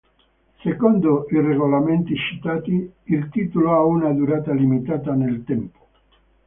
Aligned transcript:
Secondo 0.63 1.27
i 1.29 1.39
regolamenti 1.39 2.15
citati, 2.15 2.91
il 3.03 3.29
titolo 3.29 3.71
ha 3.73 3.83
una 3.85 4.11
durata 4.11 4.51
limitata 4.51 5.13
nel 5.13 5.43
tempo. 5.43 5.89